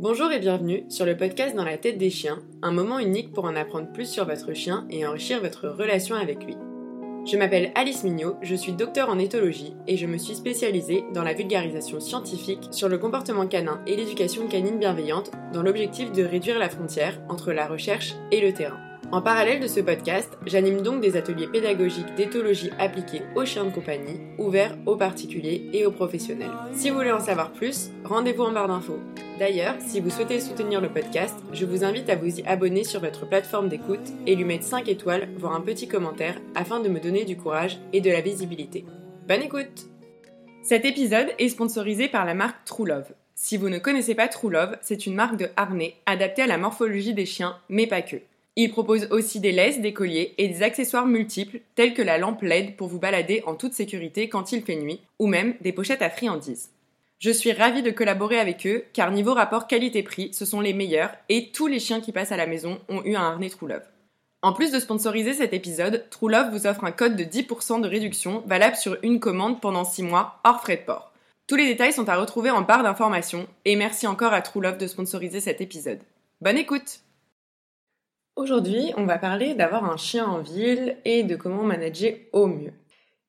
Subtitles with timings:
[0.00, 3.46] Bonjour et bienvenue sur le podcast Dans la tête des chiens, un moment unique pour
[3.46, 6.56] en apprendre plus sur votre chien et enrichir votre relation avec lui.
[7.26, 11.24] Je m'appelle Alice Mignot, je suis docteur en éthologie et je me suis spécialisée dans
[11.24, 16.60] la vulgarisation scientifique sur le comportement canin et l'éducation canine bienveillante dans l'objectif de réduire
[16.60, 18.87] la frontière entre la recherche et le terrain.
[19.10, 23.70] En parallèle de ce podcast, j'anime donc des ateliers pédagogiques d'éthologie appliqués aux chiens de
[23.70, 26.50] compagnie, ouverts aux particuliers et aux professionnels.
[26.74, 28.98] Si vous voulez en savoir plus, rendez-vous en barre d'infos.
[29.38, 33.00] D'ailleurs, si vous souhaitez soutenir le podcast, je vous invite à vous y abonner sur
[33.00, 37.00] votre plateforme d'écoute et lui mettre 5 étoiles, voire un petit commentaire, afin de me
[37.00, 38.84] donner du courage et de la visibilité.
[39.26, 39.86] Bonne écoute
[40.62, 43.14] Cet épisode est sponsorisé par la marque True Love.
[43.34, 46.58] Si vous ne connaissez pas True Love, c'est une marque de harnais adaptée à la
[46.58, 48.16] morphologie des chiens, mais pas que.
[48.60, 52.42] Il propose aussi des laisses, des colliers et des accessoires multiples tels que la lampe
[52.42, 56.02] LED pour vous balader en toute sécurité quand il fait nuit, ou même des pochettes
[56.02, 56.70] à friandises.
[57.20, 61.12] Je suis ravie de collaborer avec eux car niveau rapport qualité-prix, ce sont les meilleurs
[61.28, 63.86] et tous les chiens qui passent à la maison ont eu un harnais True Love.
[64.42, 67.86] En plus de sponsoriser cet épisode, True Love vous offre un code de 10% de
[67.86, 71.12] réduction valable sur une commande pendant 6 mois hors frais de port.
[71.46, 74.78] Tous les détails sont à retrouver en barre d'informations et merci encore à True Love
[74.78, 76.00] de sponsoriser cet épisode.
[76.40, 77.02] Bonne écoute
[78.38, 82.72] Aujourd'hui, on va parler d'avoir un chien en ville et de comment manager au mieux.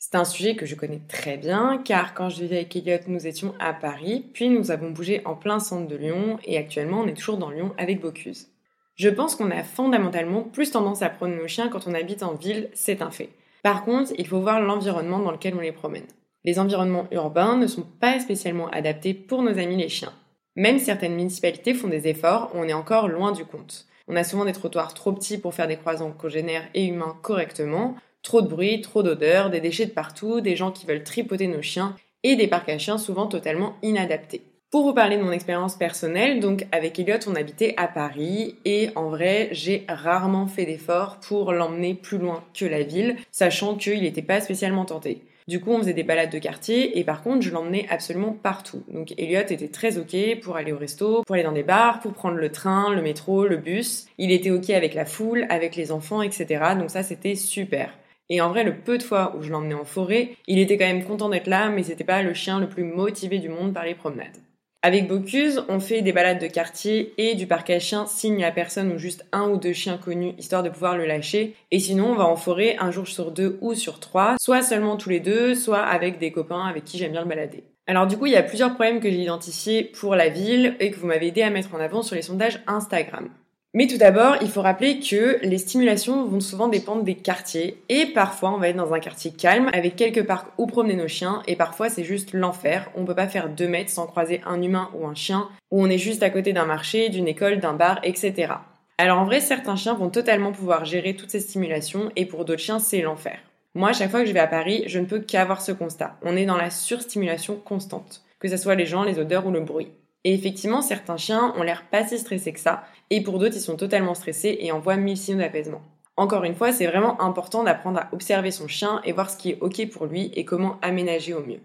[0.00, 3.24] C'est un sujet que je connais très bien car quand je vivais avec Elliot, nous
[3.24, 7.06] étions à Paris, puis nous avons bougé en plein centre de Lyon et actuellement on
[7.06, 8.48] est toujours dans Lyon avec Bocuse.
[8.96, 12.34] Je pense qu'on a fondamentalement plus tendance à prendre nos chiens quand on habite en
[12.34, 13.30] ville, c'est un fait.
[13.62, 16.06] Par contre, il faut voir l'environnement dans lequel on les promène.
[16.42, 20.12] Les environnements urbains ne sont pas spécialement adaptés pour nos amis les chiens.
[20.56, 23.86] Même certaines municipalités font des efforts, on est encore loin du compte.
[24.08, 27.96] On a souvent des trottoirs trop petits pour faire des croisants congénères et humains correctement,
[28.22, 31.62] trop de bruit, trop d'odeur, des déchets de partout, des gens qui veulent tripoter nos
[31.62, 34.42] chiens et des parcs à chiens souvent totalement inadaptés.
[34.70, 38.90] Pour vous parler de mon expérience personnelle, donc avec Elliot, on habitait à Paris et
[38.96, 44.02] en vrai, j'ai rarement fait d'efforts pour l'emmener plus loin que la ville, sachant qu'il
[44.02, 45.22] n'était pas spécialement tenté.
[45.48, 48.82] Du coup, on faisait des balades de quartier et par contre, je l'emmenais absolument partout.
[48.88, 52.14] Donc Elliot était très ok pour aller au resto, pour aller dans des bars, pour
[52.14, 54.06] prendre le train, le métro, le bus.
[54.18, 56.74] Il était ok avec la foule, avec les enfants, etc.
[56.76, 57.96] Donc ça, c'était super.
[58.28, 60.86] Et en vrai, le peu de fois où je l'emmenais en forêt, il était quand
[60.86, 63.84] même content d'être là, mais c'était pas le chien le plus motivé du monde par
[63.84, 64.38] les promenades.
[64.82, 68.52] Avec Bocuse, on fait des balades de quartier et du parc à chiens signe à
[68.52, 71.56] personne ou juste un ou deux chiens connus histoire de pouvoir le lâcher.
[71.72, 74.96] Et sinon, on va en forêt un jour sur deux ou sur trois, soit seulement
[74.96, 77.64] tous les deux, soit avec des copains avec qui j'aime bien le balader.
[77.88, 80.90] Alors du coup, il y a plusieurs problèmes que j'ai identifiés pour la ville et
[80.90, 83.28] que vous m'avez aidé à mettre en avant sur les sondages Instagram.
[83.76, 88.06] Mais tout d'abord, il faut rappeler que les stimulations vont souvent dépendre des quartiers et
[88.06, 91.42] parfois on va être dans un quartier calme avec quelques parcs où promener nos chiens
[91.46, 92.90] et parfois c'est juste l'enfer.
[92.94, 95.90] On peut pas faire deux mètres sans croiser un humain ou un chien ou on
[95.90, 98.54] est juste à côté d'un marché, d'une école, d'un bar, etc.
[98.96, 102.62] Alors en vrai, certains chiens vont totalement pouvoir gérer toutes ces stimulations et pour d'autres
[102.62, 103.38] chiens c'est l'enfer.
[103.74, 106.16] Moi, à chaque fois que je vais à Paris, je ne peux qu'avoir ce constat.
[106.22, 109.60] On est dans la surstimulation constante, que ce soit les gens, les odeurs ou le
[109.60, 109.90] bruit.
[110.26, 113.60] Et effectivement, certains chiens ont l'air pas si stressés que ça, et pour d'autres, ils
[113.60, 115.82] sont totalement stressés et envoient mille signaux d'apaisement.
[116.16, 119.50] Encore une fois, c'est vraiment important d'apprendre à observer son chien et voir ce qui
[119.50, 121.60] est ok pour lui et comment aménager au mieux.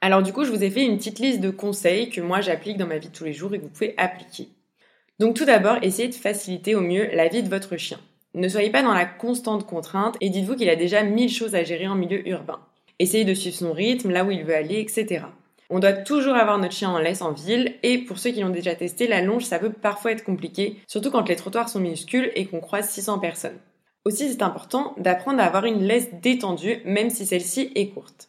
[0.00, 2.76] Alors du coup, je vous ai fait une petite liste de conseils que moi j'applique
[2.76, 4.48] dans ma vie de tous les jours et que vous pouvez appliquer.
[5.18, 7.98] Donc tout d'abord, essayez de faciliter au mieux la vie de votre chien.
[8.34, 11.64] Ne soyez pas dans la constante contrainte et dites-vous qu'il a déjà mille choses à
[11.64, 12.60] gérer en milieu urbain.
[12.98, 15.24] Essayez de suivre son rythme, là où il veut aller, etc.
[15.68, 18.50] On doit toujours avoir notre chien en laisse en ville et pour ceux qui l'ont
[18.50, 22.30] déjà testé, la longe ça peut parfois être compliqué, surtout quand les trottoirs sont minuscules
[22.34, 23.58] et qu'on croise 600 personnes.
[24.04, 28.28] Aussi c'est important d'apprendre à avoir une laisse détendue même si celle-ci est courte.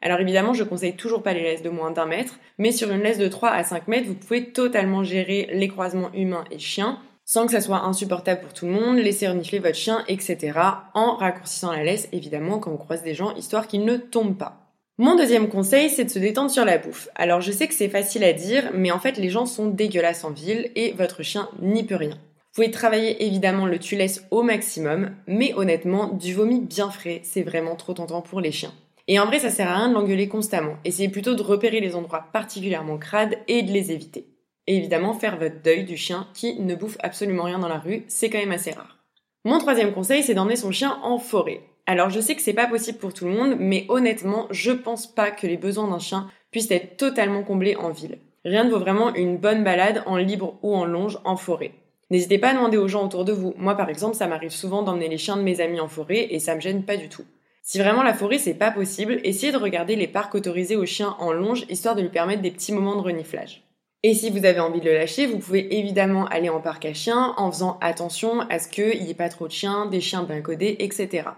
[0.00, 3.02] Alors évidemment, je conseille toujours pas les laisses de moins d'un mètre, mais sur une
[3.02, 7.00] laisse de 3 à 5 mètres, vous pouvez totalement gérer les croisements humains et chiens,
[7.24, 10.52] sans que ça soit insupportable pour tout le monde, laisser renifler votre chien, etc.
[10.94, 14.67] En raccourcissant la laisse, évidemment, quand on croise des gens, histoire qu'ils ne tombent pas.
[15.00, 17.08] Mon deuxième conseil, c'est de se détendre sur la bouffe.
[17.14, 20.24] Alors je sais que c'est facile à dire, mais en fait les gens sont dégueulasses
[20.24, 22.16] en ville et votre chien n'y peut rien.
[22.16, 23.96] Vous pouvez travailler évidemment le tu
[24.32, 28.72] au maximum, mais honnêtement, du vomi bien frais, c'est vraiment trop tentant pour les chiens.
[29.06, 30.74] Et en vrai, ça sert à rien de l'engueuler constamment.
[30.84, 34.26] Essayez plutôt de repérer les endroits particulièrement crades et de les éviter.
[34.66, 38.02] Et évidemment, faire votre deuil du chien qui ne bouffe absolument rien dans la rue,
[38.08, 38.98] c'est quand même assez rare.
[39.44, 41.60] Mon troisième conseil, c'est d'emmener son chien en forêt.
[41.88, 45.06] Alors je sais que c'est pas possible pour tout le monde, mais honnêtement, je pense
[45.06, 48.18] pas que les besoins d'un chien puissent être totalement comblés en ville.
[48.44, 51.72] Rien ne vaut vraiment une bonne balade en libre ou en longe en forêt.
[52.10, 53.54] N'hésitez pas à demander aux gens autour de vous.
[53.56, 56.38] Moi par exemple, ça m'arrive souvent d'emmener les chiens de mes amis en forêt et
[56.40, 57.24] ça me gêne pas du tout.
[57.62, 61.16] Si vraiment la forêt c'est pas possible, essayez de regarder les parcs autorisés aux chiens
[61.18, 63.64] en longe histoire de lui permettre des petits moments de reniflage.
[64.02, 66.92] Et si vous avez envie de le lâcher, vous pouvez évidemment aller en parc à
[66.92, 70.24] chiens en faisant attention à ce qu'il n'y ait pas trop de chiens, des chiens
[70.24, 71.30] bien codés, etc.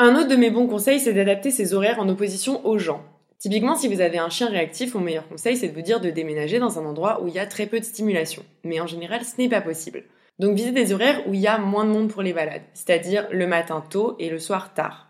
[0.00, 3.02] Un autre de mes bons conseils, c'est d'adapter ses horaires en opposition aux gens.
[3.40, 6.08] Typiquement, si vous avez un chien réactif, mon meilleur conseil, c'est de vous dire de
[6.08, 8.44] déménager dans un endroit où il y a très peu de stimulation.
[8.62, 10.04] Mais en général, ce n'est pas possible.
[10.38, 13.26] Donc visez des horaires où il y a moins de monde pour les balades, c'est-à-dire
[13.32, 15.08] le matin tôt et le soir tard.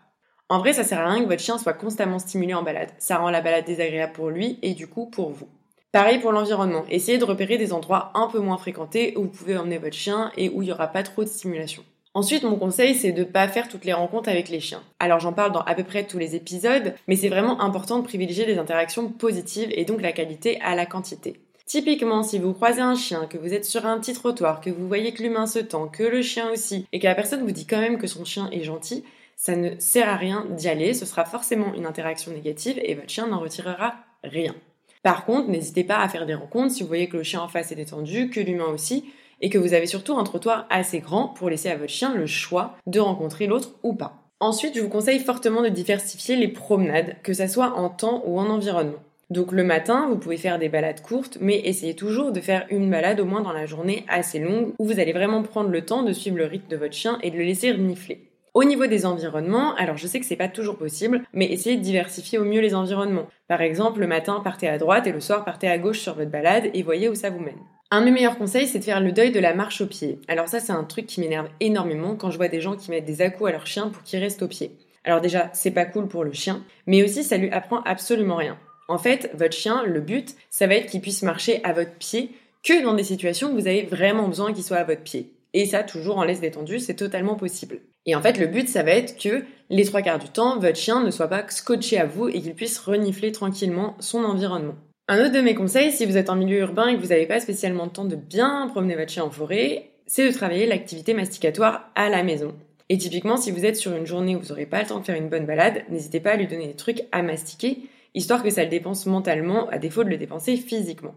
[0.49, 2.89] En vrai, ça sert à rien que votre chien soit constamment stimulé en balade.
[2.97, 5.49] Ça rend la balade désagréable pour lui et du coup pour vous.
[5.91, 6.85] Pareil pour l'environnement.
[6.89, 10.31] Essayez de repérer des endroits un peu moins fréquentés où vous pouvez emmener votre chien
[10.35, 11.83] et où il n'y aura pas trop de stimulation.
[12.19, 14.83] Ensuite, mon conseil, c'est de ne pas faire toutes les rencontres avec les chiens.
[14.99, 18.03] Alors j'en parle dans à peu près tous les épisodes, mais c'est vraiment important de
[18.03, 21.39] privilégier des interactions positives et donc la qualité à la quantité.
[21.65, 24.85] Typiquement, si vous croisez un chien, que vous êtes sur un petit trottoir, que vous
[24.85, 27.65] voyez que l'humain se tend, que le chien aussi, et que la personne vous dit
[27.65, 29.05] quand même que son chien est gentil,
[29.37, 33.09] ça ne sert à rien d'y aller, ce sera forcément une interaction négative et votre
[33.09, 33.93] chien n'en retirera
[34.25, 34.55] rien.
[35.03, 37.47] Par contre, n'hésitez pas à faire des rencontres si vous voyez que le chien en
[37.47, 39.05] face est détendu, que l'humain aussi,
[39.41, 42.25] et que vous avez surtout un trottoir assez grand pour laisser à votre chien le
[42.25, 44.29] choix de rencontrer l'autre ou pas.
[44.39, 48.39] Ensuite, je vous conseille fortement de diversifier les promenades, que ce soit en temps ou
[48.39, 48.99] en environnement.
[49.29, 52.89] Donc le matin, vous pouvez faire des balades courtes, mais essayez toujours de faire une
[52.89, 56.03] balade au moins dans la journée assez longue, où vous allez vraiment prendre le temps
[56.03, 58.29] de suivre le rythme de votre chien et de le laisser renifler.
[58.55, 61.83] Au niveau des environnements, alors je sais que c'est pas toujours possible, mais essayez de
[61.83, 63.27] diversifier au mieux les environnements.
[63.47, 66.31] Par exemple, le matin, partez à droite et le soir, partez à gauche sur votre
[66.31, 67.59] balade et voyez où ça vous mène.
[67.91, 70.19] Un de mes meilleurs conseils, c'est de faire le deuil de la marche au pied.
[70.27, 73.05] Alors ça, c'est un truc qui m'énerve énormément quand je vois des gens qui mettent
[73.05, 74.77] des à à leur chien pour qu'il reste au pied.
[75.03, 78.59] Alors déjà, c'est pas cool pour le chien, mais aussi ça lui apprend absolument rien.
[78.89, 82.31] En fait, votre chien, le but, ça va être qu'il puisse marcher à votre pied
[82.63, 85.33] que dans des situations où vous avez vraiment besoin qu'il soit à votre pied.
[85.53, 87.79] Et ça, toujours en laisse détendue, c'est totalement possible.
[88.05, 90.77] Et en fait, le but, ça va être que les trois quarts du temps, votre
[90.77, 94.75] chien ne soit pas scotché à vous et qu'il puisse renifler tranquillement son environnement.
[95.11, 97.25] Un autre de mes conseils, si vous êtes en milieu urbain et que vous n'avez
[97.25, 101.15] pas spécialement le temps de bien promener votre chien en forêt, c'est de travailler l'activité
[101.15, 102.53] masticatoire à la maison.
[102.89, 105.05] Et typiquement, si vous êtes sur une journée où vous n'aurez pas le temps de
[105.05, 107.79] faire une bonne balade, n'hésitez pas à lui donner des trucs à mastiquer
[108.13, 111.15] histoire que ça le dépense mentalement à défaut de le dépenser physiquement.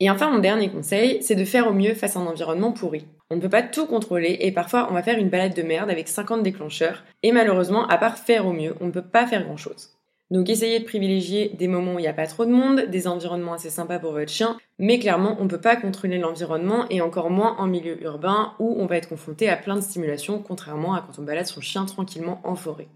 [0.00, 3.06] Et enfin, mon dernier conseil, c'est de faire au mieux face à un environnement pourri.
[3.30, 5.88] On ne peut pas tout contrôler et parfois on va faire une balade de merde
[5.88, 9.44] avec 50 déclencheurs et malheureusement, à part faire au mieux, on ne peut pas faire
[9.44, 9.96] grand chose.
[10.30, 13.08] Donc essayez de privilégier des moments où il n'y a pas trop de monde, des
[13.08, 17.00] environnements assez sympas pour votre chien, mais clairement on ne peut pas contrôler l'environnement et
[17.00, 20.94] encore moins en milieu urbain où on va être confronté à plein de stimulations contrairement
[20.94, 22.88] à quand on balade son chien tranquillement en forêt.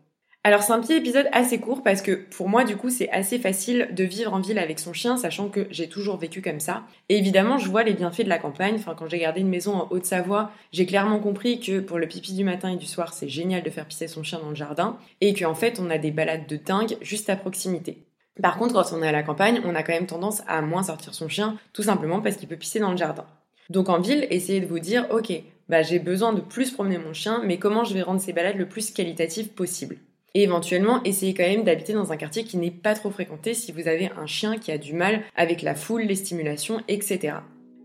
[0.46, 3.38] Alors c'est un petit épisode assez court parce que pour moi du coup c'est assez
[3.38, 6.82] facile de vivre en ville avec son chien sachant que j'ai toujours vécu comme ça.
[7.08, 8.74] Et évidemment je vois les bienfaits de la campagne.
[8.74, 12.34] Enfin quand j'ai gardé une maison en Haute-Savoie, j'ai clairement compris que pour le pipi
[12.34, 14.98] du matin et du soir c'est génial de faire pisser son chien dans le jardin
[15.22, 18.04] et qu'en fait on a des balades de dingue juste à proximité.
[18.42, 20.82] Par contre quand on est à la campagne on a quand même tendance à moins
[20.82, 23.24] sortir son chien tout simplement parce qu'il peut pisser dans le jardin.
[23.70, 25.32] Donc en ville essayez de vous dire ok
[25.70, 28.58] bah j'ai besoin de plus promener mon chien mais comment je vais rendre ces balades
[28.58, 29.96] le plus qualitatives possible?
[30.34, 33.70] Et éventuellement, essayez quand même d'habiter dans un quartier qui n'est pas trop fréquenté si
[33.70, 37.34] vous avez un chien qui a du mal avec la foule, les stimulations, etc.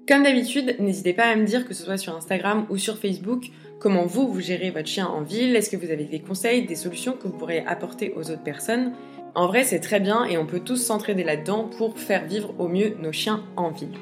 [0.08, 3.52] Comme d'habitude, n'hésitez pas à me dire que ce soit sur Instagram ou sur Facebook
[3.80, 6.76] comment vous, vous gérez votre chien en ville, est-ce que vous avez des conseils, des
[6.76, 8.94] solutions que vous pourrez apporter aux autres personnes.
[9.36, 12.68] En vrai, c'est très bien et on peut tous s'entraider là-dedans pour faire vivre au
[12.68, 13.98] mieux nos chiens en ville.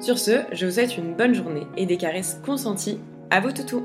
[0.00, 2.98] Sur ce, je vous souhaite une bonne journée et des caresses consenties
[3.30, 3.84] à vos toutous